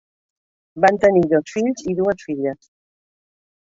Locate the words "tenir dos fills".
1.03-1.85